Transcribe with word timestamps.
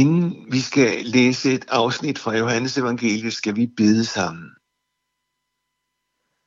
Inden 0.00 0.52
vi 0.52 0.60
skal 0.60 0.90
læse 1.16 1.46
et 1.56 1.66
afsnit 1.68 2.18
fra 2.18 2.36
Johannes 2.36 2.78
evangeliet, 2.78 3.32
skal 3.32 3.56
vi 3.56 3.66
bede 3.66 4.04
sammen. 4.04 4.48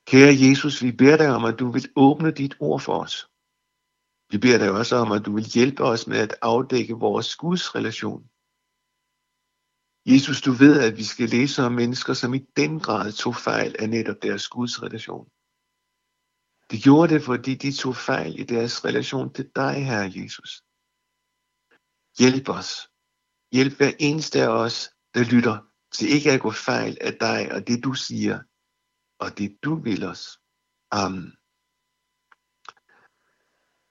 Kære 0.10 0.34
Jesus, 0.46 0.84
vi 0.84 0.92
beder 0.92 1.18
dig 1.18 1.30
om, 1.38 1.46
at 1.46 1.60
du 1.60 1.72
vil 1.72 1.86
åbne 1.96 2.32
dit 2.32 2.56
ord 2.60 2.82
for 2.82 2.96
os. 3.04 3.16
Vi 4.32 4.38
beder 4.38 4.58
dig 4.64 4.72
også 4.72 4.96
om, 4.96 5.12
at 5.12 5.26
du 5.26 5.32
vil 5.36 5.48
hjælpe 5.56 5.84
os 5.84 6.08
med 6.08 6.18
at 6.18 6.36
afdække 6.42 6.94
vores 6.94 7.36
Guds 7.36 7.76
relation. 7.76 8.22
Jesus, 10.12 10.42
du 10.42 10.52
ved, 10.52 10.76
at 10.88 10.98
vi 10.98 11.04
skal 11.04 11.30
læse 11.30 11.64
om 11.64 11.72
mennesker, 11.72 12.14
som 12.14 12.34
i 12.34 12.42
den 12.60 12.80
grad 12.80 13.12
tog 13.12 13.36
fejl 13.36 13.76
af 13.80 13.90
netop 13.90 14.20
deres 14.22 14.48
Guds 14.48 14.84
relation. 14.84 15.26
De 16.72 16.78
gjorde 16.86 17.14
det, 17.14 17.22
fordi 17.24 17.56
de 17.56 17.72
tog 17.72 17.96
fejl 17.96 18.40
i 18.40 18.44
deres 18.44 18.86
relation 18.86 19.34
til 19.34 19.52
dig, 19.56 19.86
Herre 19.86 20.12
Jesus. 20.16 20.52
Hjælp 22.20 22.50
os. 22.50 22.89
Hjælp 23.52 23.78
hver 23.78 23.92
eneste 24.00 24.42
af 24.42 24.48
os, 24.48 24.90
der 25.14 25.24
lytter, 25.24 25.58
til 25.92 26.10
ikke 26.10 26.32
at 26.32 26.42
gå 26.42 26.52
fejl 26.52 26.98
af 27.02 27.14
dig 27.14 27.52
og 27.52 27.68
det, 27.68 27.84
du 27.84 27.94
siger, 27.94 28.40
og 29.20 29.38
det, 29.38 29.58
du 29.64 29.76
vil 29.76 30.04
os. 30.04 30.40
Amen. 30.92 31.34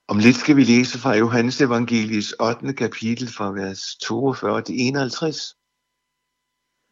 Om 0.07 0.17
lidt 0.19 0.35
skal 0.35 0.55
vi 0.55 0.63
læse 0.63 0.99
fra 0.99 1.15
Johannes 1.15 1.61
Evangelies 1.61 2.33
8. 2.39 2.73
kapitel 2.73 3.27
fra 3.27 3.51
vers 3.51 3.95
42 3.95 4.61
til 4.61 4.75
51. 4.77 5.55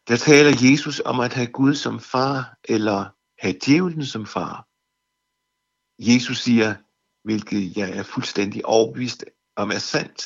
Der 0.08 0.18
taler 0.18 0.72
Jesus 0.72 1.00
om 1.06 1.20
at 1.20 1.34
have 1.34 1.48
Gud 1.48 1.76
som 1.76 2.00
far, 2.00 2.58
eller 2.64 3.10
have 3.40 3.60
djævlen 3.66 4.06
som 4.06 4.26
far. 4.26 4.68
Jesus 6.00 6.38
siger, 6.38 6.76
hvilket 7.24 7.78
jeg 7.78 7.98
er 7.98 8.04
fuldstændig 8.04 8.66
overbevist 8.66 9.26
om 9.56 9.72
er 9.72 9.80
sandt, 9.80 10.22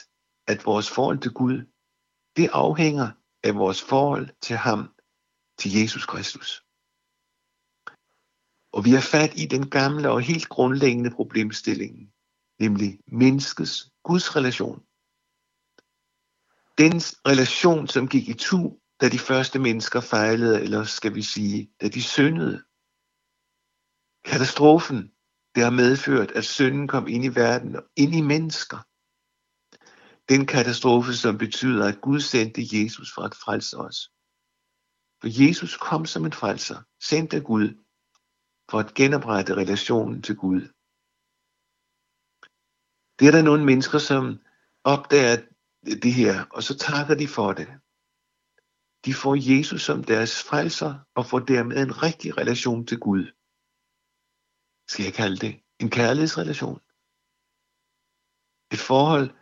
at 0.47 0.65
vores 0.65 0.89
forhold 0.89 1.19
til 1.19 1.31
Gud, 1.31 1.70
det 2.41 2.49
afhænger 2.53 3.11
af 3.43 3.55
vores 3.55 3.81
forhold 3.81 4.29
til 4.41 4.55
ham, 4.55 4.81
til 5.59 5.71
Jesus 5.79 6.05
Kristus. 6.05 6.49
Og 8.75 8.85
vi 8.85 8.91
har 8.91 9.05
fat 9.15 9.33
i 9.43 9.45
den 9.45 9.69
gamle 9.69 10.09
og 10.11 10.21
helt 10.21 10.49
grundlæggende 10.49 11.11
problemstilling, 11.11 12.13
nemlig 12.59 12.99
menneskets 13.07 13.91
Guds 14.03 14.35
relation. 14.35 14.79
Den 16.77 16.95
relation, 17.31 17.87
som 17.87 18.07
gik 18.07 18.29
i 18.29 18.33
tu, 18.33 18.79
da 19.01 19.09
de 19.09 19.19
første 19.19 19.59
mennesker 19.59 20.01
fejlede, 20.01 20.61
eller 20.61 20.83
skal 20.83 21.15
vi 21.15 21.21
sige, 21.21 21.71
da 21.81 21.87
de 21.87 22.03
syndede. 22.03 22.57
Katastrofen, 24.25 24.99
det 25.55 25.63
har 25.63 25.71
medført, 25.83 26.31
at 26.31 26.45
synden 26.45 26.87
kom 26.87 27.07
ind 27.07 27.23
i 27.25 27.35
verden 27.35 27.75
og 27.75 27.83
ind 27.95 28.15
i 28.15 28.21
mennesker. 28.21 28.79
Den 30.33 30.45
katastrofe, 30.45 31.13
som 31.13 31.37
betyder, 31.37 31.83
at 31.87 32.01
Gud 32.01 32.19
sendte 32.19 32.61
Jesus 32.73 33.13
for 33.13 33.21
at 33.21 33.35
frelse 33.35 33.77
os. 33.77 33.99
For 35.21 35.29
Jesus 35.43 35.77
kom 35.77 36.05
som 36.05 36.25
en 36.25 36.33
frelser, 36.41 36.79
sendt 37.09 37.33
af 37.33 37.43
Gud, 37.43 37.67
for 38.69 38.79
at 38.79 38.93
genoprette 38.93 39.55
relationen 39.55 40.21
til 40.21 40.35
Gud. 40.35 40.61
Det 43.17 43.25
er 43.27 43.31
der 43.31 43.43
nogle 43.49 43.65
mennesker, 43.65 43.99
som 43.99 44.23
opdager 44.83 45.35
det 46.03 46.13
her, 46.13 46.45
og 46.55 46.63
så 46.63 46.73
takker 46.77 47.15
de 47.15 47.27
for 47.27 47.53
det. 47.59 47.69
De 49.05 49.13
får 49.21 49.35
Jesus 49.51 49.81
som 49.81 50.03
deres 50.03 50.43
frelser, 50.49 50.93
og 51.15 51.25
får 51.25 51.39
dermed 51.39 51.77
en 51.77 52.03
rigtig 52.03 52.37
relation 52.37 52.85
til 52.85 52.99
Gud. 52.99 53.23
Skal 54.91 55.03
jeg 55.03 55.13
kalde 55.13 55.37
det 55.45 55.53
en 55.79 55.89
kærlighedsrelation? 55.89 56.79
Et 58.73 58.83
forhold, 58.91 59.40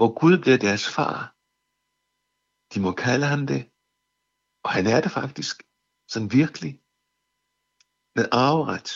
hvor 0.00 0.12
Gud 0.20 0.38
bliver 0.38 0.58
deres 0.58 0.88
far. 0.96 1.18
De 2.74 2.78
må 2.80 2.92
kalde 2.92 3.26
ham 3.26 3.46
det, 3.46 3.62
og 4.64 4.70
han 4.76 4.86
er 4.86 5.00
det 5.00 5.10
faktisk, 5.10 5.62
sådan 6.08 6.32
virkelig, 6.32 6.72
med 8.16 8.26
arveret. 8.32 8.88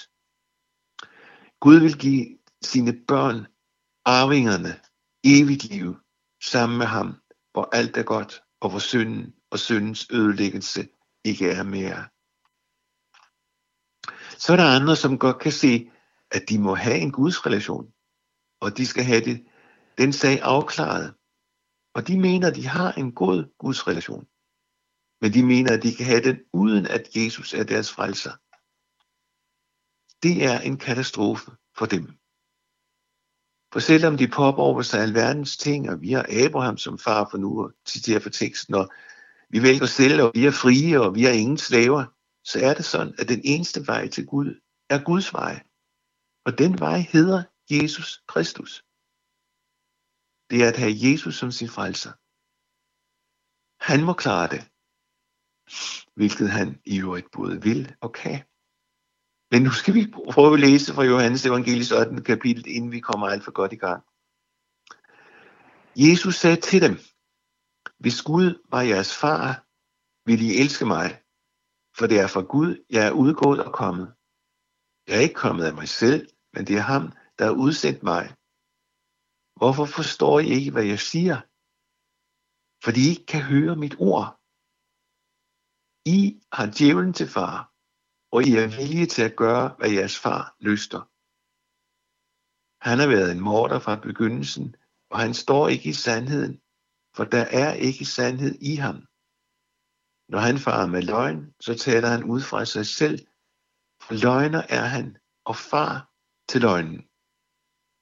Gud 1.60 1.78
vil 1.84 1.98
give 1.98 2.38
sine 2.62 2.92
børn 3.09 3.38
arvingerne 4.04 4.72
evigt 5.25 5.65
liv 5.65 5.97
sammen 6.53 6.78
med 6.78 6.87
ham, 6.87 7.09
hvor 7.53 7.69
alt 7.78 7.97
er 7.97 8.03
godt, 8.03 8.42
og 8.60 8.71
hvor 8.71 8.78
synden 8.78 9.34
og 9.50 9.59
syndens 9.59 10.06
ødelæggelse 10.10 10.88
ikke 11.25 11.50
er 11.50 11.62
mere. 11.62 12.03
Så 14.42 14.53
er 14.53 14.56
der 14.56 14.76
andre, 14.78 14.97
som 14.97 15.19
godt 15.19 15.38
kan 15.38 15.53
se, 15.53 15.91
at 16.31 16.42
de 16.48 16.59
må 16.59 16.75
have 16.75 16.98
en 16.98 17.12
Guds 17.12 17.47
relation, 17.47 17.92
og 18.60 18.76
de 18.76 18.86
skal 18.86 19.04
have 19.04 19.25
det, 19.25 19.47
den 19.99 20.12
sag 20.12 20.41
afklaret. 20.43 21.15
Og 21.94 22.09
de 22.09 22.21
mener, 22.21 22.49
at 22.49 22.56
de 22.56 22.66
har 22.66 22.93
en 22.93 23.12
god 23.12 23.55
Guds 23.59 23.87
relation. 23.87 24.27
Men 25.21 25.32
de 25.34 25.43
mener, 25.43 25.72
at 25.72 25.82
de 25.82 25.94
kan 25.94 26.06
have 26.06 26.22
den, 26.22 26.38
uden 26.53 26.87
at 26.87 27.09
Jesus 27.16 27.55
er 27.55 27.65
deres 27.65 27.93
frelser. 27.93 28.33
Det 30.22 30.44
er 30.44 30.60
en 30.60 30.78
katastrofe 30.78 31.50
for 31.78 31.87
dem. 31.87 32.04
For 33.72 33.81
selvom 33.81 34.16
de 34.16 34.28
påberåber 34.28 34.83
sig 34.83 35.00
alverdens 35.00 35.56
ting, 35.56 35.91
og 35.91 36.00
vi 36.00 36.12
har 36.12 36.27
Abraham 36.47 36.77
som 36.77 36.99
far 36.99 37.28
for 37.31 37.38
nu 37.38 37.65
og 37.65 37.72
citerer 37.88 38.21
for 38.21 38.31
teksten, 38.31 38.75
og 38.75 38.91
vi 39.50 39.62
vælger 39.62 39.87
selv, 39.87 40.22
og 40.22 40.31
vi 40.34 40.47
er 40.47 40.50
frie, 40.50 41.00
og 41.00 41.15
vi 41.15 41.25
er 41.25 41.31
ingen 41.31 41.59
slaver, 41.59 42.04
så 42.44 42.59
er 42.62 42.75
det 42.75 42.84
sådan, 42.84 43.15
at 43.19 43.28
den 43.28 43.41
eneste 43.44 43.87
vej 43.87 44.09
til 44.09 44.27
Gud 44.27 44.60
er 44.91 45.04
Guds 45.04 45.33
vej. 45.33 45.62
Og 46.44 46.59
den 46.59 46.81
vej 46.81 46.99
hedder 46.99 47.43
Jesus 47.71 48.22
Kristus. 48.28 48.84
Det 50.50 50.65
er 50.65 50.69
at 50.69 50.77
have 50.77 50.94
Jesus 51.06 51.34
som 51.38 51.50
sin 51.50 51.69
frelser. 51.69 52.12
Han 53.88 54.05
må 54.05 54.12
klare 54.12 54.49
det, 54.55 54.62
hvilket 56.16 56.50
han 56.50 56.69
i 56.84 57.00
øvrigt 57.00 57.31
både 57.37 57.62
vil 57.62 57.97
og 58.00 58.12
kan. 58.12 58.41
Men 59.50 59.62
nu 59.62 59.71
skal 59.71 59.94
vi 59.94 60.12
prøve 60.34 60.54
at 60.54 60.60
læse 60.60 60.94
fra 60.94 61.04
Johannes 61.04 61.47
evangelies 61.47 61.93
18. 61.93 62.25
kapitel, 62.25 62.65
inden 62.66 62.93
vi 62.93 63.00
kommer 63.00 63.27
alt 63.28 63.44
for 63.44 63.53
godt 63.60 63.72
i 63.72 63.77
gang. 63.87 64.03
Jesus 65.97 66.34
sagde 66.34 66.60
til 66.60 66.81
dem, 66.83 66.94
hvis 67.99 68.22
Gud 68.22 68.49
var 68.71 68.83
jeres 68.83 69.12
far, 69.22 69.49
ville 70.28 70.44
I 70.44 70.60
elske 70.62 70.87
mig, 70.87 71.09
for 71.97 72.06
det 72.06 72.21
er 72.21 72.27
fra 72.27 72.41
Gud, 72.41 72.84
jeg 72.91 73.06
er 73.06 73.10
udgået 73.10 73.65
og 73.65 73.72
kommet. 73.72 74.15
Jeg 75.06 75.16
er 75.16 75.21
ikke 75.21 75.43
kommet 75.44 75.65
af 75.65 75.75
mig 75.75 75.88
selv, 75.88 76.28
men 76.54 76.66
det 76.66 76.77
er 76.77 76.81
ham, 76.94 77.12
der 77.38 77.44
har 77.44 77.53
udsendt 77.53 78.03
mig. 78.03 78.34
Hvorfor 79.60 79.87
forstår 79.98 80.41
I 80.41 80.48
ikke, 80.59 80.72
hvad 80.75 80.87
jeg 80.92 81.00
siger? 81.12 81.38
Fordi 82.84 83.00
I 83.04 83.10
ikke 83.12 83.26
kan 83.34 83.42
høre 83.53 83.76
mit 83.84 83.97
ord. 84.10 84.28
I 86.16 86.19
har 86.56 86.66
djævlen 86.76 87.12
til 87.19 87.28
far, 87.37 87.59
og 88.34 88.38
I 88.48 88.50
er 88.62 88.69
villige 88.78 89.10
til 89.15 89.22
at 89.28 89.37
gøre, 89.37 89.66
hvad 89.78 89.91
jeres 89.98 90.16
far 90.25 90.44
lyster. 90.69 91.03
Han 92.88 92.97
har 92.98 93.09
været 93.15 93.31
en 93.32 93.44
morder 93.48 93.78
fra 93.87 93.94
begyndelsen, 94.09 94.66
og 95.12 95.19
han 95.25 95.34
står 95.34 95.69
ikke 95.69 95.88
i 95.88 96.00
sandheden, 96.06 96.54
for 97.16 97.25
der 97.34 97.44
er 97.62 97.72
ikke 97.88 98.04
sandhed 98.16 98.54
i 98.72 98.75
ham. 98.84 98.98
Når 100.32 100.41
han 100.48 100.59
farer 100.66 100.88
med 100.94 101.03
løgn, 101.03 101.54
så 101.66 101.72
taler 101.86 102.09
han 102.15 102.25
ud 102.25 102.41
fra 102.50 102.60
sig 102.65 102.86
selv, 102.86 103.19
for 104.04 104.15
løgner 104.25 104.62
er 104.78 104.86
han, 104.97 105.06
og 105.50 105.56
far 105.56 105.94
til 106.50 106.60
løgnen. 106.66 107.00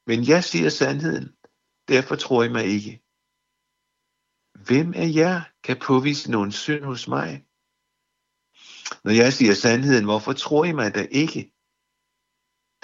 Men 0.08 0.18
jeg 0.32 0.44
siger 0.50 0.70
sandheden, 0.80 1.28
derfor 1.88 2.16
tror 2.16 2.44
I 2.44 2.48
mig 2.48 2.64
ikke. 2.64 3.02
Hvem 4.66 4.88
af 5.02 5.08
jer 5.20 5.40
kan 5.64 5.76
påvise 5.88 6.30
nogen 6.30 6.52
synd 6.52 6.84
hos 6.84 7.08
mig? 7.08 7.30
Når 9.04 9.14
jeg 9.22 9.32
siger 9.32 9.54
sandheden, 9.54 10.04
hvorfor 10.04 10.32
tror 10.32 10.64
I 10.64 10.72
mig 10.72 10.94
da 10.94 11.02
ikke? 11.22 11.40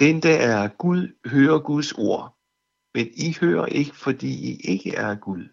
Den 0.03 0.15
der 0.25 0.37
er 0.53 0.63
Gud, 0.83 1.01
hører 1.33 1.59
Guds 1.69 1.91
ord, 1.91 2.25
men 2.95 3.07
I 3.25 3.27
hører 3.41 3.65
ikke, 3.65 3.95
fordi 4.05 4.31
I 4.49 4.51
ikke 4.73 4.91
er 5.05 5.15
Gud. 5.27 5.43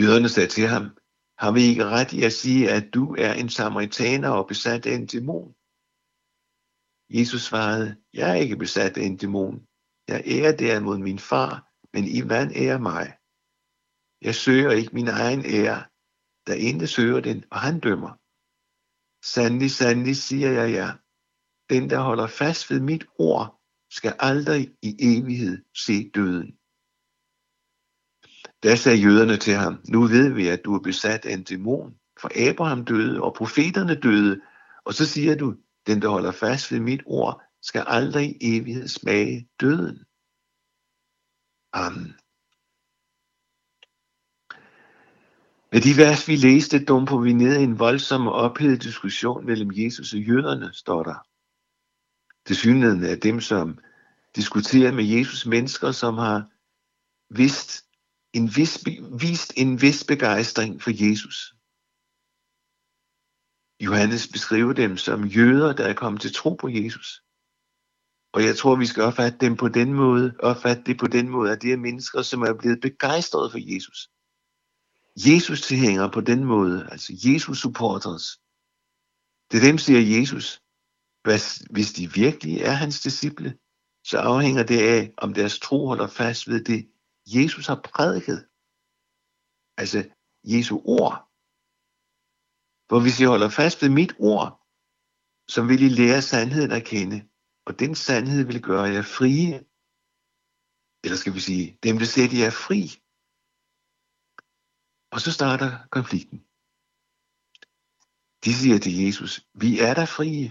Jøderne 0.00 0.28
sagde 0.28 0.48
til 0.56 0.66
ham, 0.74 0.84
har 1.42 1.52
vi 1.56 1.62
ikke 1.70 1.84
ret 1.84 2.12
i 2.18 2.20
at 2.28 2.32
sige, 2.42 2.70
at 2.76 2.84
du 2.94 3.04
er 3.26 3.32
en 3.32 3.48
samaritaner 3.48 4.30
og 4.38 4.48
besat 4.52 4.86
af 4.86 4.94
en 4.94 5.06
dæmon? 5.06 5.54
Jesus 7.18 7.42
svarede, 7.42 7.88
jeg 8.18 8.30
er 8.30 8.38
ikke 8.44 8.56
besat 8.56 8.96
af 8.96 9.02
en 9.02 9.16
dæmon. 9.16 9.56
Jeg 10.08 10.22
ærer 10.26 10.56
derimod 10.56 10.98
min 10.98 11.18
far, 11.18 11.70
men 11.92 12.04
I 12.04 12.28
vand 12.28 12.52
ærer 12.56 12.78
mig. 12.78 13.16
Jeg 14.22 14.34
søger 14.34 14.70
ikke 14.70 14.94
min 14.94 15.08
egen 15.08 15.42
ære, 15.46 15.84
der 16.46 16.54
intet 16.54 16.88
søger 16.88 17.20
den, 17.20 17.44
og 17.50 17.60
han 17.60 17.80
dømmer. 17.80 18.12
Sandelig, 19.24 19.70
sandelig 19.70 20.16
siger 20.16 20.50
jeg 20.50 20.72
jer, 20.72 20.92
den 21.70 21.90
der 21.90 22.00
holder 22.00 22.26
fast 22.26 22.70
ved 22.70 22.80
mit 22.80 23.06
ord, 23.18 23.60
skal 23.90 24.14
aldrig 24.18 24.74
i 24.82 24.96
evighed 24.98 25.64
se 25.74 26.10
døden. 26.14 26.58
Da 28.62 28.76
sagde 28.76 28.98
jøderne 28.98 29.36
til 29.36 29.54
ham, 29.54 29.80
nu 29.88 30.06
ved 30.06 30.28
vi, 30.32 30.48
at 30.48 30.64
du 30.64 30.74
er 30.74 30.80
besat 30.80 31.26
af 31.26 31.32
en 31.32 31.44
dæmon, 31.44 31.98
for 32.20 32.50
Abraham 32.50 32.84
døde, 32.84 33.22
og 33.22 33.34
profeterne 33.34 33.94
døde, 34.00 34.40
og 34.84 34.94
så 34.94 35.06
siger 35.06 35.34
du, 35.36 35.54
den 35.86 36.02
der 36.02 36.08
holder 36.08 36.32
fast 36.32 36.72
ved 36.72 36.80
mit 36.80 37.02
ord, 37.06 37.42
skal 37.64 37.84
aldrig 37.86 38.36
i 38.42 38.56
evighed 38.56 38.88
smage 38.88 39.48
døden. 39.60 39.98
Amen. 41.72 42.14
Med 45.72 45.80
de 45.80 45.96
vers, 46.02 46.28
vi 46.28 46.36
læste, 46.36 46.84
dumper 46.84 47.18
vi 47.18 47.32
ned 47.32 47.60
i 47.60 47.62
en 47.62 47.78
voldsom 47.78 48.26
og 48.26 48.32
ophedet 48.32 48.82
diskussion 48.82 49.46
mellem 49.46 49.70
Jesus 49.72 50.12
og 50.14 50.20
jøderne, 50.20 50.72
står 50.72 51.02
der. 51.02 51.18
Det 52.48 52.56
synligheden 52.56 53.04
er 53.04 53.16
dem, 53.16 53.40
som 53.40 53.78
diskuterer 54.36 54.92
med 54.92 55.04
Jesus 55.04 55.46
mennesker, 55.46 55.92
som 55.92 56.14
har 56.18 56.50
vist 57.30 57.84
en 58.32 58.46
vis, 58.56 58.84
vist 59.20 59.52
en 59.56 59.82
vis 59.82 60.04
begejstring 60.04 60.82
for 60.82 60.90
Jesus. 60.90 61.54
Johannes 63.80 64.28
beskriver 64.32 64.72
dem 64.72 64.96
som 64.96 65.24
jøder, 65.24 65.72
der 65.72 65.86
er 65.86 65.94
kommet 65.94 66.20
til 66.22 66.34
tro 66.34 66.54
på 66.54 66.68
Jesus. 66.68 67.23
Og 68.34 68.40
jeg 68.44 68.56
tror, 68.56 68.76
vi 68.76 68.86
skal 68.86 69.02
opfatte 69.02 69.38
dem 69.38 69.56
på 69.56 69.68
den 69.68 69.92
måde, 69.92 70.34
opfatte 70.42 70.82
det 70.86 70.98
på 70.98 71.06
den 71.06 71.28
måde, 71.28 71.52
at 71.52 71.62
det 71.62 71.72
er 71.72 71.76
mennesker, 71.76 72.22
som 72.22 72.42
er 72.42 72.54
blevet 72.60 72.80
begejstrede 72.80 73.50
for 73.50 73.74
Jesus. 73.74 73.98
Jesus 75.16 75.60
tilhænger 75.62 76.10
på 76.10 76.20
den 76.20 76.44
måde, 76.44 76.88
altså 76.92 77.12
Jesus 77.24 77.58
supporters. 77.58 78.26
Det 79.48 79.56
er 79.58 79.66
dem, 79.68 79.78
siger 79.78 80.18
Jesus. 80.18 80.46
Hvis 81.70 81.92
de 81.92 82.12
virkelig 82.12 82.54
er 82.60 82.70
hans 82.82 83.00
disciple, 83.00 83.58
så 84.04 84.18
afhænger 84.18 84.62
det 84.62 84.80
af, 84.96 85.14
om 85.16 85.34
deres 85.34 85.58
tro 85.58 85.86
holder 85.86 86.06
fast 86.06 86.48
ved 86.48 86.64
det, 86.64 86.80
Jesus 87.26 87.66
har 87.66 87.80
prædiket. 87.84 88.38
Altså 89.76 89.98
Jesu 90.44 90.74
ord. 90.84 91.16
For 92.88 93.00
hvis 93.00 93.20
I 93.20 93.24
holder 93.24 93.48
fast 93.48 93.82
ved 93.82 93.88
mit 93.88 94.14
ord, 94.18 94.48
så 95.48 95.62
vil 95.68 95.82
I 95.82 95.88
lære 95.88 96.22
sandheden 96.22 96.72
at 96.72 96.84
kende. 96.84 97.28
Og 97.66 97.78
den 97.78 97.94
sandhed 97.94 98.44
vil 98.46 98.62
gøre 98.62 98.88
jer 98.94 99.02
frie. 99.02 99.54
Eller 101.04 101.16
skal 101.16 101.34
vi 101.34 101.40
sige, 101.40 101.78
den 101.82 101.94
vil 102.00 102.06
sætte 102.16 102.36
jer 102.42 102.50
fri. 102.64 102.82
Og 105.14 105.20
så 105.24 105.30
starter 105.38 105.70
konflikten. 105.96 106.38
De 108.44 108.50
siger 108.60 108.78
til 108.78 108.94
Jesus, 109.04 109.32
vi 109.62 109.70
er 109.86 109.94
der 109.94 110.06
frie. 110.16 110.48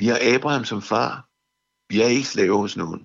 Vi 0.00 0.06
har 0.10 0.18
Abraham 0.34 0.64
som 0.64 0.82
far. 0.92 1.12
Vi 1.90 1.96
er 2.04 2.08
ikke 2.16 2.32
slaver 2.34 2.58
hos 2.64 2.76
nogen. 2.76 3.02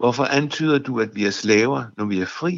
Hvorfor 0.00 0.24
antyder 0.38 0.78
du, 0.78 1.00
at 1.04 1.10
vi 1.14 1.22
er 1.26 1.34
slaver, 1.42 1.80
når 1.96 2.06
vi 2.12 2.16
er 2.24 2.30
fri? 2.40 2.54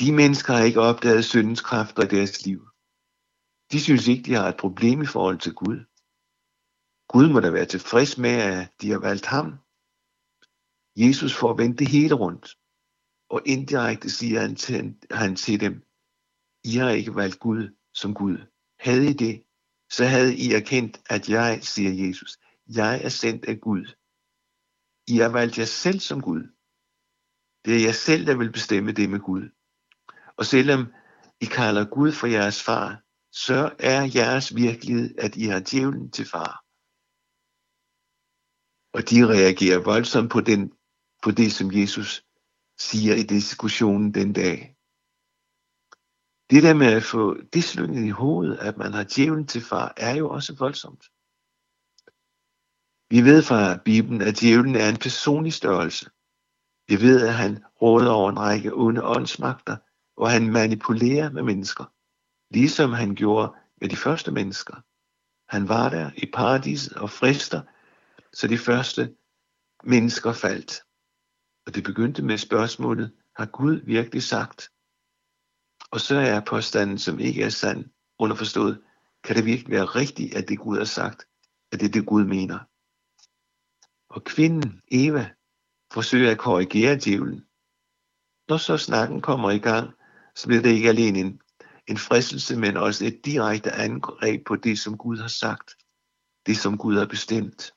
De 0.00 0.08
mennesker 0.20 0.52
har 0.52 0.64
ikke 0.64 0.80
opdaget 0.80 1.24
syndens 1.24 1.62
kræfter 1.68 2.02
i 2.04 2.12
deres 2.16 2.34
liv. 2.46 2.60
De 3.72 3.80
synes 3.80 4.08
ikke, 4.08 4.22
de 4.22 4.34
har 4.34 4.48
et 4.48 4.62
problem 4.64 5.02
i 5.02 5.06
forhold 5.14 5.38
til 5.38 5.54
Gud. 5.54 5.78
Gud 7.12 7.28
må 7.32 7.40
da 7.40 7.50
være 7.50 7.66
tilfreds 7.66 8.18
med, 8.18 8.30
at 8.30 8.72
de 8.80 8.90
har 8.90 8.98
valgt 8.98 9.26
ham. 9.26 9.48
Jesus 10.96 11.34
får 11.40 11.54
vendt 11.56 11.78
det 11.78 11.88
hele 11.88 12.14
rundt, 12.14 12.46
og 13.30 13.42
indirekte 13.46 14.10
siger 14.10 14.40
han 14.40 14.56
til, 14.56 14.96
han 15.10 15.36
til 15.36 15.60
dem, 15.60 15.74
I 16.64 16.72
har 16.76 16.90
ikke 16.90 17.14
valgt 17.14 17.38
Gud 17.38 17.62
som 17.94 18.14
Gud. 18.14 18.38
Havde 18.80 19.10
I 19.10 19.12
det, 19.12 19.44
så 19.90 20.04
havde 20.04 20.36
I 20.36 20.52
erkendt, 20.52 21.00
at 21.10 21.28
jeg, 21.28 21.58
siger 21.62 22.06
Jesus, 22.06 22.38
jeg 22.66 23.04
er 23.04 23.08
sendt 23.08 23.44
af 23.44 23.60
Gud. 23.60 23.84
I 25.06 25.16
har 25.16 25.28
valgt 25.28 25.58
jer 25.58 25.64
selv 25.64 26.00
som 26.00 26.20
Gud. 26.20 26.42
Det 27.64 27.76
er 27.76 27.84
jeg 27.84 27.94
selv, 27.94 28.26
der 28.26 28.36
vil 28.36 28.52
bestemme 28.52 28.92
det 28.92 29.10
med 29.10 29.20
Gud. 29.20 29.44
Og 30.36 30.46
selvom 30.46 30.92
I 31.40 31.44
kalder 31.44 31.84
Gud 31.84 32.12
for 32.12 32.26
jeres 32.26 32.62
far, 32.62 33.02
så 33.32 33.76
er 33.78 34.10
jeres 34.14 34.56
virkelighed, 34.56 35.14
at 35.18 35.36
I 35.36 35.44
har 35.44 35.62
djævlen 35.70 36.10
til 36.10 36.26
far. 36.26 36.69
Og 38.92 39.10
de 39.10 39.28
reagerer 39.28 39.78
voldsomt 39.84 40.30
på, 40.30 40.40
den, 40.40 40.72
på 41.22 41.30
det, 41.30 41.52
som 41.52 41.72
Jesus 41.72 42.24
siger 42.78 43.14
i 43.14 43.22
diskussionen 43.22 44.14
den 44.14 44.32
dag. 44.32 44.76
Det 46.50 46.62
der 46.62 46.74
med 46.74 46.86
at 46.86 47.02
få 47.02 47.36
det 47.52 47.64
slynget 47.64 48.04
i 48.06 48.08
hovedet, 48.08 48.56
at 48.56 48.76
man 48.76 48.92
har 48.92 49.06
djævlen 49.16 49.46
til 49.46 49.60
far, 49.60 49.94
er 49.96 50.14
jo 50.16 50.30
også 50.30 50.54
voldsomt. 50.58 51.04
Vi 53.10 53.20
ved 53.24 53.42
fra 53.42 53.76
Bibelen, 53.84 54.20
at 54.22 54.40
djævlen 54.40 54.76
er 54.76 54.88
en 54.88 54.96
personlig 54.96 55.52
størrelse. 55.52 56.10
Vi 56.88 57.00
ved, 57.00 57.26
at 57.28 57.34
han 57.34 57.64
råder 57.82 58.10
over 58.10 58.30
en 58.30 58.38
række 58.38 58.74
onde 58.74 59.04
åndsmagter, 59.04 59.76
og 60.16 60.30
han 60.30 60.52
manipulerer 60.52 61.30
med 61.30 61.42
mennesker, 61.42 61.84
ligesom 62.54 62.92
han 62.92 63.14
gjorde 63.14 63.54
med 63.80 63.88
de 63.88 63.96
første 63.96 64.30
mennesker. 64.30 64.74
Han 65.56 65.68
var 65.68 65.88
der 65.88 66.10
i 66.16 66.26
paradiset 66.34 66.92
og 66.92 67.10
frister, 67.10 67.62
så 68.32 68.46
de 68.46 68.58
første 68.58 69.14
mennesker 69.84 70.32
faldt. 70.32 70.82
Og 71.66 71.74
det 71.74 71.84
begyndte 71.84 72.22
med 72.22 72.38
spørgsmålet, 72.38 73.12
har 73.36 73.46
Gud 73.46 73.80
virkelig 73.84 74.22
sagt? 74.22 74.70
Og 75.90 76.00
så 76.00 76.14
er 76.14 76.40
påstanden, 76.40 76.98
som 76.98 77.18
ikke 77.18 77.42
er 77.42 77.48
sand, 77.48 77.84
underforstået, 78.18 78.82
kan 79.24 79.36
det 79.36 79.44
virkelig 79.44 79.70
være 79.70 79.84
rigtigt, 79.84 80.34
at 80.34 80.48
det 80.48 80.58
Gud 80.58 80.78
har 80.78 80.84
sagt, 80.84 81.24
at 81.72 81.80
det 81.80 81.86
er 81.86 81.92
det 81.92 82.06
Gud 82.06 82.24
mener? 82.24 82.58
Og 84.10 84.24
kvinden, 84.24 84.82
Eva, 84.90 85.30
forsøger 85.92 86.30
at 86.30 86.38
korrigere 86.38 86.98
djævlen. 86.98 87.46
Når 88.48 88.56
så 88.56 88.76
snakken 88.76 89.20
kommer 89.20 89.50
i 89.50 89.58
gang, 89.58 89.90
så 90.34 90.46
bliver 90.46 90.62
det 90.62 90.70
ikke 90.70 90.88
alene 90.88 91.18
en, 91.18 91.40
en 91.86 91.98
fristelse, 91.98 92.56
men 92.56 92.76
også 92.76 93.06
et 93.06 93.20
direkte 93.24 93.72
angreb 93.72 94.46
på 94.46 94.56
det, 94.56 94.78
som 94.78 94.98
Gud 94.98 95.16
har 95.18 95.28
sagt. 95.28 95.74
Det, 96.46 96.56
som 96.56 96.78
Gud 96.78 96.98
har 96.98 97.06
bestemt. 97.06 97.72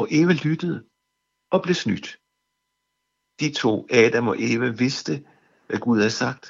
Og 0.00 0.06
Eva 0.18 0.32
lyttede 0.46 0.78
og 1.54 1.58
blev 1.62 1.74
snydt. 1.74 2.08
De 3.40 3.48
to, 3.62 3.72
Adam 3.90 4.28
og 4.28 4.36
Eva, 4.48 4.68
vidste, 4.84 5.14
hvad 5.66 5.78
Gud 5.84 5.98
havde 5.98 6.18
sagt, 6.24 6.44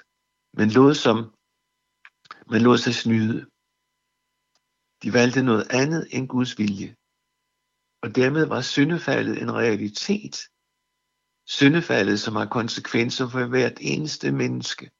men 0.58 0.68
lod, 0.70 0.94
som, 1.04 1.16
men 2.50 2.60
lod 2.66 2.78
sig 2.78 2.94
snyde. 2.94 3.38
De 5.02 5.08
valgte 5.18 5.42
noget 5.50 5.66
andet 5.80 6.02
end 6.14 6.28
Guds 6.28 6.58
vilje. 6.58 6.90
Og 8.02 8.08
dermed 8.18 8.44
var 8.46 8.62
syndefaldet 8.62 9.42
en 9.42 9.52
realitet. 9.62 10.36
Syndefaldet, 11.58 12.20
som 12.20 12.34
har 12.36 12.48
konsekvenser 12.58 13.28
for 13.28 13.46
hvert 13.46 13.78
eneste 13.80 14.32
menneske 14.32 14.90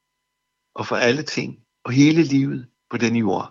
og 0.79 0.83
for 0.89 0.95
alle 1.07 1.23
ting 1.23 1.49
og 1.85 1.91
hele 1.91 2.23
livet 2.23 2.61
på 2.91 2.97
den 2.97 3.15
jord. 3.15 3.47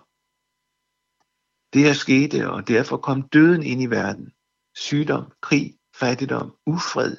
Det 1.73 1.81
her 1.85 1.93
skete, 1.93 2.49
og 2.49 2.67
derfor 2.67 2.97
kom 2.97 3.29
døden 3.29 3.63
ind 3.63 3.81
i 3.81 3.85
verden. 3.85 4.27
Sygdom, 4.77 5.31
krig, 5.41 5.77
fattigdom, 5.95 6.55
ufred, 6.65 7.17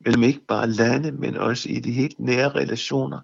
mellem 0.00 0.22
ikke 0.22 0.44
bare 0.48 0.70
lande, 0.70 1.12
men 1.12 1.36
også 1.36 1.68
i 1.68 1.80
de 1.80 1.92
helt 1.92 2.20
nære 2.20 2.48
relationer, 2.48 3.20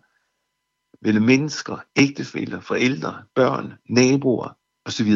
mellem 1.03 1.25
mennesker, 1.25 1.79
ægtefæller, 1.97 2.61
forældre, 2.61 3.25
børn, 3.35 3.75
naboer 3.89 4.59
osv. 4.85 5.11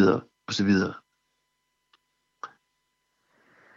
osv. 0.49 0.71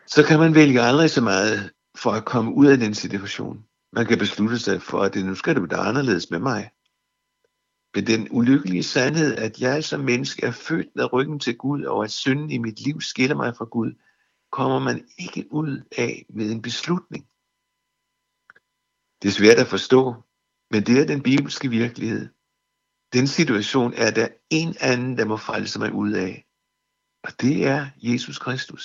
Så 0.07 0.23
kan 0.27 0.39
man 0.39 0.55
vælge 0.55 0.81
aldrig 0.81 1.09
så 1.09 1.21
meget 1.21 1.71
for 1.97 2.11
at 2.11 2.25
komme 2.25 2.53
ud 2.53 2.67
af 2.67 2.77
den 2.77 2.93
situation. 2.93 3.65
Man 3.91 4.05
kan 4.05 4.17
beslutte 4.17 4.59
sig 4.59 4.81
for, 4.81 4.99
at 5.01 5.13
det 5.13 5.25
nu 5.25 5.35
skal 5.35 5.55
det 5.55 5.71
være 5.71 5.79
anderledes 5.79 6.31
med 6.31 6.39
mig. 6.39 6.71
Men 7.95 8.07
den 8.07 8.27
ulykkelige 8.31 8.83
sandhed, 8.83 9.35
at 9.35 9.61
jeg 9.61 9.83
som 9.83 9.99
menneske 9.99 10.45
er 10.45 10.51
født 10.51 10.87
med 10.95 11.13
ryggen 11.13 11.39
til 11.39 11.57
Gud, 11.57 11.83
og 11.83 12.03
at 12.03 12.11
synden 12.11 12.51
i 12.51 12.57
mit 12.57 12.79
liv 12.79 13.01
skiller 13.01 13.35
mig 13.35 13.55
fra 13.55 13.65
Gud, 13.65 13.93
kommer 14.57 14.79
man 14.79 14.97
ikke 15.17 15.41
ud 15.51 15.73
af 15.97 16.25
med 16.37 16.51
en 16.51 16.61
beslutning. 16.61 17.23
Det 19.19 19.27
er 19.29 19.37
svært 19.39 19.59
at 19.63 19.73
forstå, 19.75 20.01
men 20.71 20.81
det 20.87 20.95
er 21.01 21.11
den 21.13 21.21
bibelske 21.29 21.67
virkelighed. 21.69 22.23
Den 23.15 23.27
situation 23.27 23.93
er 23.93 24.11
der 24.19 24.27
en 24.59 24.71
anden, 24.91 25.17
der 25.17 25.25
må 25.25 25.37
frelse 25.37 25.79
mig 25.79 25.91
ud 26.03 26.11
af. 26.27 26.33
Og 27.25 27.31
det 27.41 27.55
er 27.73 27.81
Jesus 27.97 28.37
Kristus. 28.45 28.83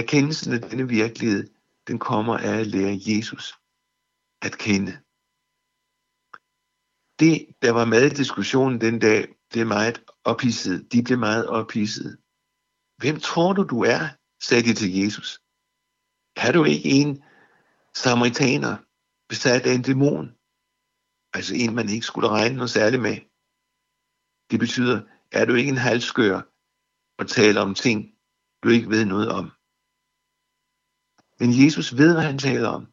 Erkendelsen 0.00 0.52
af 0.52 0.60
denne 0.68 0.88
virkelighed, 0.88 1.42
den 1.88 1.98
kommer 1.98 2.36
af 2.38 2.56
at 2.60 2.66
lære 2.66 3.00
Jesus 3.08 3.46
at 4.46 4.54
kende. 4.66 4.92
Det, 7.22 7.36
der 7.62 7.72
var 7.78 7.84
med 7.84 8.02
i 8.06 8.18
diskussionen 8.22 8.80
den 8.80 8.98
dag, 8.98 9.20
det 9.52 9.60
er 9.60 9.74
meget 9.76 9.96
ophidset. 10.24 10.92
De 10.92 11.02
blev 11.02 11.18
meget 11.18 11.46
ophidset. 11.48 12.18
Hvem 12.98 13.16
tror 13.20 13.52
du, 13.52 13.62
du 13.62 13.78
er? 13.94 14.02
sagde 14.40 14.62
de 14.68 14.74
til 14.74 14.90
Jesus. 15.00 15.28
Er 16.36 16.52
du 16.52 16.64
ikke 16.64 16.88
en 17.00 17.10
samaritaner, 17.94 18.74
besat 19.28 19.66
af 19.66 19.74
en 19.74 19.82
dæmon? 19.82 20.26
Altså 21.36 21.52
en, 21.62 21.74
man 21.74 21.88
ikke 21.88 22.06
skulle 22.06 22.28
regne 22.28 22.56
noget 22.56 22.70
særligt 22.70 23.02
med. 23.02 23.16
Det 24.50 24.58
betyder, 24.64 24.98
er 25.32 25.44
du 25.44 25.54
ikke 25.54 25.70
en 25.76 25.86
halskør 25.88 26.36
og 27.18 27.28
taler 27.28 27.60
om 27.60 27.74
ting, 27.74 27.98
du 28.62 28.68
ikke 28.68 28.90
ved 28.94 29.04
noget 29.04 29.28
om. 29.38 29.46
Men 31.40 31.50
Jesus 31.62 31.88
ved, 32.00 32.12
hvad 32.14 32.26
han 32.30 32.38
taler 32.38 32.68
om. 32.78 32.84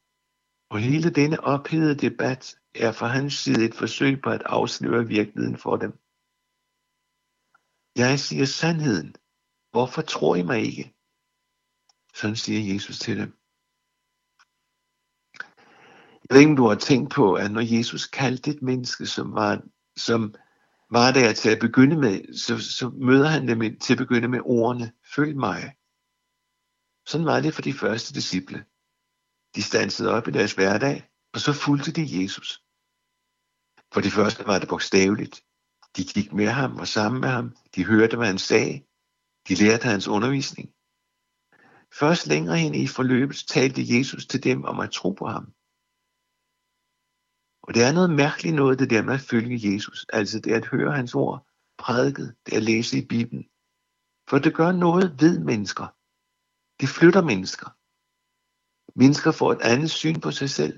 Og 0.72 0.80
hele 0.80 1.10
denne 1.20 1.40
ophedede 1.54 1.98
debat 2.06 2.60
er 2.76 2.92
fra 2.92 3.08
hans 3.08 3.34
side 3.34 3.66
et 3.66 3.76
forsøg 3.76 4.22
på 4.24 4.30
at 4.30 4.44
afsløre 4.46 5.08
virkeligheden 5.08 5.58
for 5.58 5.76
dem. 5.84 5.92
Jeg 8.04 8.20
siger 8.20 8.46
sandheden. 8.46 9.16
Hvorfor 9.76 10.02
tror 10.02 10.36
I 10.36 10.42
mig 10.42 10.62
ikke? 10.62 10.96
Sådan 12.14 12.36
siger 12.36 12.74
Jesus 12.74 13.00
til 13.00 13.18
dem. 13.18 13.38
Jeg 16.22 16.30
ved 16.30 16.40
ikke, 16.40 16.52
om 16.52 16.56
du 16.56 16.68
har 16.68 16.76
tænkt 16.76 17.12
på, 17.14 17.34
at 17.34 17.52
når 17.52 17.76
Jesus 17.76 18.08
kaldte 18.08 18.52
et 18.52 18.62
menneske, 18.62 19.06
som 19.06 19.34
var, 19.34 19.62
som 19.98 20.36
var 20.92 21.12
der 21.12 21.34
til 21.34 21.50
at 21.50 21.60
begynde 21.60 21.98
med, 21.98 22.38
så, 22.38 22.60
så 22.78 22.90
møder 22.90 23.28
han 23.28 23.48
dem 23.48 23.80
til 23.80 23.94
at 23.94 23.98
begynde 23.98 24.28
med 24.28 24.40
ordene, 24.46 24.92
følg 25.16 25.36
mig. 25.38 25.76
Sådan 27.06 27.26
var 27.26 27.40
det 27.40 27.54
for 27.54 27.62
de 27.62 27.74
første 27.74 28.14
disciple. 28.14 28.66
De 29.56 29.64
stansede 29.64 30.10
op 30.12 30.28
i 30.28 30.32
deres 30.32 30.54
hverdag, 30.54 31.10
og 31.34 31.40
så 31.40 31.54
fulgte 31.54 31.92
de 31.92 32.22
Jesus. 32.22 32.64
For 33.94 34.02
de 34.02 34.12
første 34.12 34.48
var 34.48 34.60
det 34.60 34.70
bogstaveligt. 34.70 35.44
De 35.98 36.04
gik 36.04 36.34
med 36.34 36.48
ham, 36.48 36.76
og 36.76 36.88
sammen 36.88 37.22
med 37.22 37.30
ham. 37.30 37.56
De 37.76 37.86
hørte, 37.86 38.18
hvad 38.18 38.28
han 38.28 38.40
sagde. 38.40 38.86
De 39.48 39.54
lærte 39.56 39.88
hans 39.94 40.08
undervisning. 40.08 40.68
Først 42.00 42.28
længere 42.28 42.58
hen 42.58 42.76
i 42.76 42.88
forløbet 42.88 43.38
talte 43.56 43.82
Jesus 43.96 44.26
til 44.26 44.44
dem 44.44 44.64
om 44.64 44.80
at 44.80 44.92
tro 44.92 45.10
på 45.12 45.26
ham. 45.36 45.46
Og 47.66 47.74
det 47.76 47.82
er 47.88 47.94
noget 47.98 48.12
mærkeligt 48.24 48.56
noget, 48.56 48.80
det 48.80 48.90
der 48.90 49.04
med 49.04 49.14
at 49.14 49.28
følge 49.32 49.58
Jesus. 49.70 50.06
Altså 50.14 50.40
det 50.40 50.52
at 50.54 50.66
høre 50.66 50.92
hans 51.00 51.16
ord 51.16 51.48
prædiket, 51.78 52.36
det 52.46 52.54
at 52.60 52.64
læse 52.64 52.94
i 52.98 53.08
Bibelen. 53.14 53.46
For 54.30 54.38
det 54.40 54.56
gør 54.60 54.72
noget 54.72 55.08
ved 55.22 55.36
mennesker. 55.52 55.88
Det 56.80 56.90
flytter 56.98 57.24
mennesker. 57.32 57.70
Mennesker 59.02 59.32
får 59.40 59.52
et 59.52 59.62
andet 59.72 59.92
syn 59.92 60.20
på 60.26 60.32
sig 60.32 60.50
selv. 60.50 60.76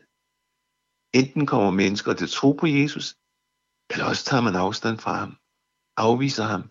Enten 1.13 1.45
kommer 1.45 1.71
mennesker 1.71 2.13
til 2.13 2.29
tro 2.29 2.51
på 2.51 2.67
Jesus, 2.67 3.07
eller 3.91 4.05
også 4.05 4.23
tager 4.25 4.43
man 4.47 4.55
afstand 4.55 4.97
fra 5.05 5.13
ham, 5.21 5.31
afviser 5.97 6.45
ham, 6.53 6.63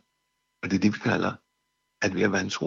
og 0.61 0.65
det 0.69 0.77
er 0.77 0.85
det, 0.85 0.95
vi 0.95 1.01
kalder 1.11 1.33
at 2.07 2.15
være 2.15 2.33
vantro. 2.33 2.67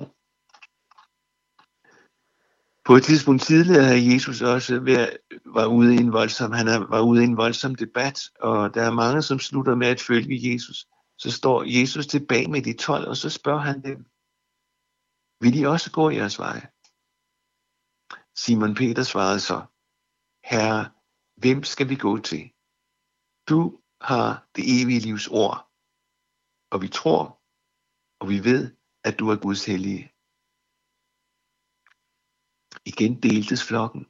På 2.85 2.95
et 2.95 3.03
tidspunkt 3.03 3.41
tidligere 3.41 3.83
havde 3.83 4.13
Jesus 4.13 4.41
også 4.41 4.79
været, 4.79 5.17
var 5.45 5.65
ude 5.65 5.95
i 5.95 5.97
en 5.97 6.13
voldsom, 6.13 6.51
han 6.51 6.67
var 6.67 7.01
ude 7.01 7.21
i 7.21 7.25
en 7.25 7.37
voldsom 7.37 7.75
debat, 7.75 8.19
og 8.39 8.73
der 8.73 8.83
er 8.83 8.91
mange, 8.91 9.21
som 9.21 9.39
slutter 9.39 9.75
med 9.75 9.87
at 9.87 10.01
følge 10.01 10.53
Jesus. 10.53 10.87
Så 11.17 11.31
står 11.31 11.63
Jesus 11.63 12.07
tilbage 12.07 12.51
med 12.51 12.61
de 12.61 12.73
12, 12.73 13.07
og 13.07 13.17
så 13.17 13.29
spørger 13.29 13.59
han 13.59 13.83
dem, 13.83 13.97
vil 15.41 15.59
I 15.59 15.63
også 15.63 15.91
gå 15.91 16.09
jeres 16.09 16.39
vej? 16.39 16.67
Simon 18.35 18.75
Peter 18.75 19.03
svarede 19.03 19.39
så, 19.39 19.57
Herre, 20.43 20.91
hvem 21.37 21.63
skal 21.63 21.89
vi 21.89 21.95
gå 21.95 22.17
til? 22.17 22.51
Du 23.49 23.81
har 24.01 24.47
det 24.55 24.81
evige 24.81 24.99
livs 24.99 25.27
ord, 25.27 25.69
og 26.71 26.81
vi 26.81 26.87
tror, 26.87 27.41
og 28.19 28.29
vi 28.29 28.43
ved, 28.43 28.78
at 29.09 29.19
du 29.19 29.25
er 29.29 29.35
Guds 29.45 29.65
hellige. 29.65 30.03
Igen 32.85 33.13
deltes 33.23 33.63
flokken. 33.69 34.03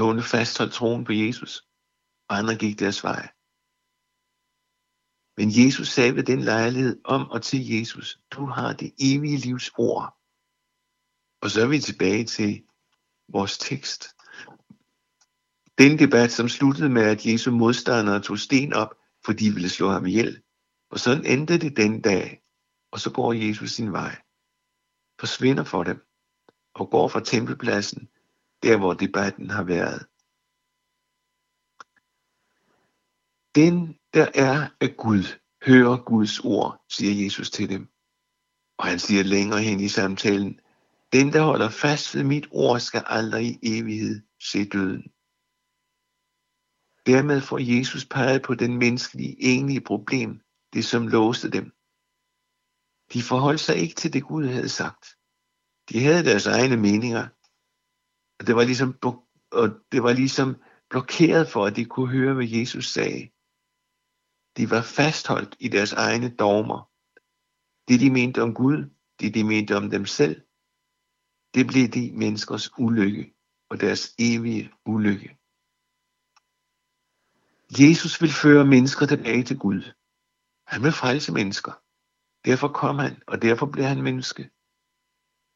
Nogle 0.00 0.22
fastholdt 0.22 0.74
troen 0.74 1.04
på 1.04 1.12
Jesus, 1.12 1.52
og 2.28 2.38
andre 2.38 2.54
gik 2.62 2.78
deres 2.78 3.04
vej. 3.04 3.24
Men 5.38 5.48
Jesus 5.60 5.88
sagde 5.88 6.16
ved 6.16 6.24
den 6.24 6.40
lejlighed 6.40 7.00
om 7.04 7.22
og 7.30 7.42
til 7.42 7.68
Jesus, 7.68 8.20
du 8.30 8.46
har 8.46 8.72
det 8.72 8.94
evige 8.98 9.38
livs 9.46 9.70
ord. 9.78 10.06
Og 11.42 11.50
så 11.50 11.60
er 11.62 11.68
vi 11.68 11.80
tilbage 11.80 12.24
til 12.24 12.66
vores 13.28 13.58
tekst. 13.58 14.02
Den 15.78 15.98
debat, 15.98 16.32
som 16.32 16.48
sluttede 16.48 16.90
med, 16.90 17.02
at 17.02 17.26
Jesu 17.26 17.50
modstandere 17.50 18.22
tog 18.22 18.38
sten 18.38 18.72
op, 18.72 18.94
fordi 19.24 19.44
de 19.44 19.54
ville 19.54 19.68
slå 19.68 19.88
ham 19.90 20.06
ihjel. 20.06 20.42
Og 20.90 20.98
sådan 21.00 21.26
endte 21.26 21.58
det 21.58 21.76
den 21.76 22.00
dag, 22.00 22.43
og 22.94 23.00
så 23.00 23.10
går 23.12 23.32
Jesus 23.32 23.70
sin 23.70 23.92
vej. 23.92 24.22
Forsvinder 25.20 25.64
for 25.64 25.82
dem, 25.84 26.06
og 26.74 26.90
går 26.90 27.08
fra 27.08 27.20
tempelpladsen, 27.20 28.08
der 28.62 28.78
hvor 28.78 28.94
debatten 28.94 29.50
har 29.50 29.64
været. 29.64 30.00
Den, 33.54 33.98
der 34.14 34.28
er 34.34 34.68
af 34.80 34.96
Gud, 34.96 35.24
hører 35.66 35.96
Guds 36.04 36.40
ord, 36.40 36.84
siger 36.88 37.24
Jesus 37.24 37.50
til 37.50 37.68
dem. 37.68 37.88
Og 38.78 38.84
han 38.86 38.98
siger 38.98 39.22
længere 39.22 39.62
hen 39.62 39.80
i 39.80 39.88
samtalen, 39.88 40.60
den, 41.12 41.32
der 41.32 41.42
holder 41.42 41.68
fast 41.68 42.14
ved 42.14 42.24
mit 42.24 42.48
ord, 42.50 42.80
skal 42.80 43.02
aldrig 43.06 43.46
i 43.46 43.58
evighed 43.62 44.22
se 44.40 44.68
døden. 44.68 45.02
Dermed 47.06 47.40
får 47.40 47.58
Jesus 47.58 48.04
peget 48.04 48.42
på 48.42 48.54
den 48.54 48.78
menneskelige 48.78 49.36
egentlige 49.40 49.80
problem, 49.80 50.40
det 50.72 50.84
som 50.84 51.08
låste 51.08 51.50
dem. 51.50 51.73
De 53.14 53.22
forholdt 53.22 53.60
sig 53.60 53.76
ikke 53.76 53.94
til 53.94 54.12
det 54.12 54.24
Gud 54.24 54.46
havde 54.46 54.68
sagt. 54.68 55.04
De 55.88 56.00
havde 56.00 56.24
deres 56.24 56.46
egne 56.46 56.76
meninger, 56.76 57.24
og 58.38 58.46
det 58.46 58.54
var 58.56 58.64
ligesom, 58.64 58.90
og 59.60 59.66
det 59.92 60.02
var 60.02 60.12
ligesom 60.12 60.48
blokeret 60.90 61.48
for, 61.48 61.66
at 61.66 61.76
de 61.76 61.84
kunne 61.84 62.10
høre, 62.18 62.34
hvad 62.34 62.48
Jesus 62.58 62.86
sagde. 62.96 63.22
De 64.56 64.70
var 64.70 64.82
fastholdt 64.82 65.56
i 65.60 65.68
deres 65.68 65.92
egne 65.92 66.36
dogmer. 66.36 66.80
Det 67.88 68.00
de 68.00 68.10
mente 68.10 68.42
om 68.42 68.54
Gud, 68.54 68.78
det 69.20 69.34
de 69.34 69.44
mente 69.44 69.76
om 69.76 69.90
dem 69.90 70.06
selv, 70.06 70.36
det 71.54 71.66
blev 71.66 71.88
de 71.88 72.12
menneskers 72.22 72.78
ulykke 72.78 73.34
og 73.70 73.80
deres 73.80 74.14
evige 74.18 74.72
ulykke. 74.86 75.28
Jesus 77.80 78.22
vil 78.22 78.32
føre 78.42 78.64
mennesker 78.74 79.06
tilbage 79.06 79.44
til 79.44 79.58
Gud. 79.58 79.82
Han 80.66 80.82
vil 80.82 80.92
frelse 80.92 81.32
mennesker. 81.32 81.83
Derfor 82.44 82.68
kom 82.68 82.98
han, 82.98 83.22
og 83.26 83.42
derfor 83.42 83.66
blev 83.66 83.84
han 83.84 84.02
menneske. 84.02 84.50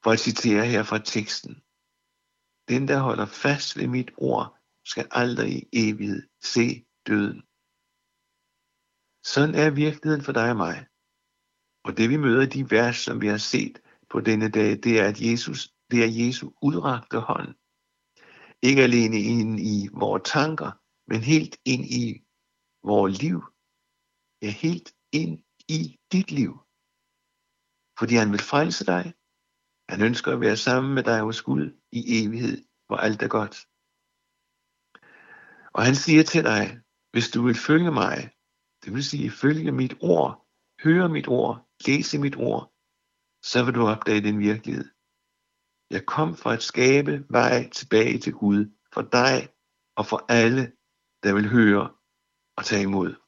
For 0.02 0.11
at 0.11 0.21
citere 0.21 0.66
her 0.66 0.83
fra 0.83 0.99
teksten. 0.99 1.54
Den, 2.71 2.88
der 2.88 2.99
holder 2.99 3.26
fast 3.26 3.76
ved 3.76 3.88
mit 3.88 4.11
ord, 4.16 4.59
skal 4.85 5.09
aldrig 5.11 5.50
i 5.57 5.68
evighed 5.73 6.23
se 6.42 6.87
døden. 7.07 7.40
Sådan 9.33 9.54
er 9.54 9.71
virkeligheden 9.71 10.25
for 10.25 10.33
dig 10.33 10.50
og 10.50 10.57
mig. 10.57 10.87
Og 11.87 11.97
det 11.97 12.11
vi 12.11 12.16
møder 12.16 12.42
i 12.42 12.54
de 12.57 12.71
vers, 12.71 12.97
som 12.97 13.21
vi 13.21 13.26
har 13.26 13.42
set 13.52 13.83
på 14.11 14.21
denne 14.21 14.49
dag, 14.49 14.71
det 14.85 15.00
er, 15.00 15.09
at 15.09 15.21
Jesus, 15.21 15.75
det 15.90 15.99
er 16.04 16.11
Jesu 16.21 16.50
udrakte 16.62 17.18
hånd. 17.21 17.54
Ikke 18.62 18.83
alene 18.83 19.18
ind 19.21 19.61
i 19.61 19.88
vores 19.92 20.23
tanker, 20.25 20.71
men 21.11 21.21
helt 21.21 21.57
ind 21.64 21.85
i 21.85 22.25
vores 22.83 23.23
liv. 23.23 23.38
Ja, 24.42 24.50
helt 24.50 24.95
ind 25.12 25.42
i 25.68 25.99
dit 26.12 26.30
liv. 26.30 26.67
Fordi 27.99 28.14
han 28.14 28.33
vil 28.33 28.49
frelse 28.52 28.85
dig. 28.87 29.05
Han 29.88 30.00
ønsker 30.09 30.33
at 30.33 30.40
være 30.40 30.57
sammen 30.57 30.95
med 30.95 31.02
dig 31.02 31.21
hos 31.21 31.43
Gud 31.43 31.64
i 31.93 32.00
evighed, 32.19 32.64
hvor 32.87 32.97
alt 32.97 33.23
er 33.23 33.28
godt. 33.28 33.57
Og 35.76 35.83
han 35.85 35.95
siger 35.95 36.23
til 36.23 36.45
dig, 36.45 36.64
hvis 37.12 37.31
du 37.31 37.43
vil 37.47 37.55
følge 37.55 37.93
mig, 38.02 38.17
det 38.85 38.95
vil 38.95 39.05
sige 39.05 39.31
følge 39.31 39.73
mit 39.73 39.95
ord, 40.00 40.47
høre 40.85 41.09
mit 41.09 41.28
ord, 41.28 41.69
læse 41.87 42.19
mit 42.19 42.37
ord, 42.37 42.73
så 43.50 43.64
vil 43.64 43.75
du 43.75 43.83
opdage 43.93 44.21
din 44.21 44.38
virkelighed. 44.38 44.88
Jeg 45.90 46.07
kom 46.07 46.37
for 46.37 46.50
at 46.50 46.62
skabe 46.62 47.26
vej 47.31 47.71
tilbage 47.71 48.19
til 48.19 48.33
Gud 48.33 48.61
for 48.95 49.02
dig 49.02 49.49
og 49.97 50.07
for 50.07 50.21
alle, 50.28 50.73
der 51.23 51.35
vil 51.35 51.49
høre 51.49 51.95
og 52.57 52.64
tage 52.64 52.83
imod. 52.83 53.27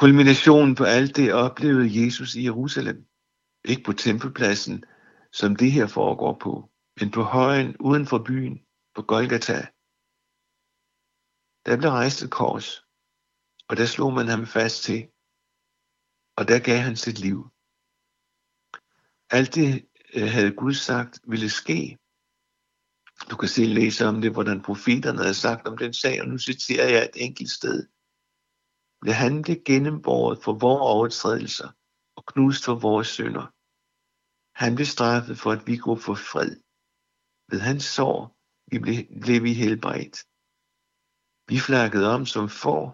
Kulminationen 0.00 0.74
på 0.74 0.84
alt 0.84 1.16
det 1.16 1.34
oplevede 1.34 2.04
Jesus 2.04 2.34
i 2.34 2.44
Jerusalem. 2.44 3.06
Ikke 3.64 3.82
på 3.82 3.92
tempelpladsen, 3.92 4.84
som 5.32 5.56
det 5.56 5.72
her 5.72 5.86
foregår 5.86 6.38
på, 6.42 6.70
men 7.00 7.10
på 7.10 7.22
højen 7.22 7.76
uden 7.76 8.06
for 8.06 8.18
byen, 8.26 8.58
på 8.94 9.02
Golgata. 9.02 9.58
Der 11.66 11.76
blev 11.78 11.90
rejst 11.90 12.22
et 12.22 12.30
kors, 12.30 12.84
og 13.68 13.76
der 13.76 13.86
slog 13.86 14.12
man 14.12 14.28
ham 14.28 14.46
fast 14.46 14.82
til, 14.82 15.08
og 16.36 16.48
der 16.48 16.58
gav 16.58 16.78
han 16.78 16.96
sit 16.96 17.18
liv. 17.18 17.38
Alt 19.30 19.54
det 19.54 19.88
øh, 20.14 20.28
havde 20.28 20.52
Gud 20.52 20.74
sagt 20.74 21.20
ville 21.26 21.50
ske. 21.50 21.98
Du 23.30 23.36
kan 23.36 23.48
se 23.48 23.64
læse 23.64 24.06
om 24.06 24.20
det, 24.20 24.32
hvordan 24.32 24.62
profeterne 24.62 25.18
havde 25.18 25.34
sagt 25.34 25.66
om 25.66 25.78
den 25.78 25.92
sag, 25.92 26.20
og 26.22 26.28
nu 26.28 26.38
citerer 26.38 26.88
jeg 26.88 27.02
et 27.02 27.26
enkelt 27.26 27.50
sted. 27.50 27.86
Blev 29.00 29.14
han 29.14 29.42
det 29.42 29.64
gennembåret 29.64 30.38
for 30.44 30.52
vores 30.52 30.82
overtrædelser 30.94 31.68
og 32.16 32.22
knust 32.26 32.64
for 32.64 32.74
vores 32.74 33.08
synder. 33.08 33.46
Han 34.62 34.74
blev 34.74 34.86
straffet 34.96 35.36
for, 35.42 35.50
at 35.56 35.66
vi 35.68 35.76
kunne 35.76 36.02
få 36.08 36.14
fred. 36.14 36.52
Ved 37.50 37.60
hans 37.60 37.84
sår 37.96 38.18
vi 38.70 38.78
blev, 38.84 38.98
blev 39.24 39.42
vi 39.42 39.52
helbredt. 39.62 40.16
Vi 41.50 41.58
flakkede 41.68 42.06
om 42.14 42.22
som 42.34 42.48
får, 42.48 42.84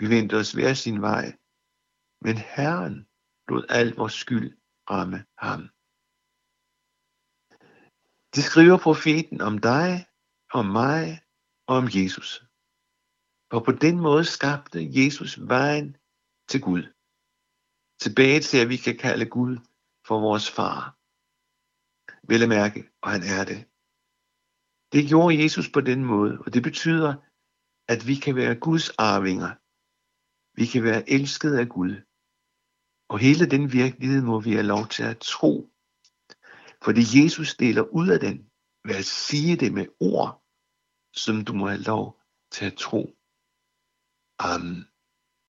vi 0.00 0.06
vendte 0.14 0.34
os 0.42 0.52
hver 0.52 0.74
sin 0.74 0.98
vej, 1.08 1.26
men 2.24 2.36
Herren 2.54 2.96
lod 3.48 3.64
al 3.68 3.88
vores 4.00 4.12
skyld 4.12 4.50
ramme 4.90 5.18
ham. 5.44 5.62
Det 8.34 8.44
skriver 8.44 8.78
profeten 8.78 9.40
om 9.40 9.58
dig, 9.58 10.06
om 10.52 10.66
mig 10.66 11.20
og 11.68 11.76
om 11.76 11.86
Jesus. 11.98 12.43
Og 13.54 13.64
på 13.64 13.72
den 13.72 13.96
måde 14.00 14.24
skabte 14.24 14.78
Jesus 15.00 15.38
vejen 15.48 15.96
til 16.48 16.60
Gud. 16.60 16.82
Tilbage 18.00 18.40
til, 18.40 18.58
at 18.58 18.68
vi 18.68 18.76
kan 18.76 18.96
kalde 18.96 19.26
Gud 19.26 19.56
for 20.06 20.20
vores 20.20 20.50
far. 20.50 20.80
Vel 22.28 22.42
at 22.42 22.48
mærke, 22.48 22.80
og 23.02 23.10
han 23.10 23.22
er 23.36 23.44
det. 23.50 23.60
Det 24.92 25.08
gjorde 25.08 25.42
Jesus 25.42 25.68
på 25.70 25.80
den 25.80 26.04
måde, 26.04 26.38
og 26.38 26.54
det 26.54 26.62
betyder, 26.62 27.14
at 27.88 28.06
vi 28.06 28.14
kan 28.14 28.36
være 28.36 28.54
Guds 28.66 28.90
arvinger. 28.90 29.52
Vi 30.60 30.66
kan 30.66 30.82
være 30.84 31.10
elsket 31.10 31.54
af 31.62 31.68
Gud. 31.68 31.92
Og 33.08 33.18
hele 33.18 33.50
den 33.50 33.72
virkelighed 33.72 34.22
må 34.22 34.40
vi 34.40 34.52
have 34.52 34.70
lov 34.74 34.86
til 34.88 35.02
at 35.02 35.18
tro. 35.18 35.52
Fordi 36.84 37.02
Jesus 37.18 37.54
deler 37.54 37.82
ud 37.82 38.08
af 38.08 38.20
den 38.20 38.50
ved 38.84 38.96
at 38.96 39.04
sige 39.04 39.56
det 39.56 39.72
med 39.72 39.86
ord, 40.00 40.44
som 41.12 41.44
du 41.44 41.52
må 41.52 41.68
have 41.68 41.82
lov 41.82 42.20
til 42.50 42.64
at 42.64 42.76
tro. 42.76 43.16
Amen. 44.40 44.86